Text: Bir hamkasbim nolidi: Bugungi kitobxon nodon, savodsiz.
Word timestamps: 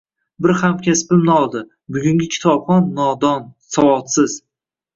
Bir 0.45 0.53
hamkasbim 0.61 1.21
nolidi: 1.27 1.61
Bugungi 1.97 2.29
kitobxon 2.37 2.91
nodon, 3.03 3.47
savodsiz. 3.77 4.43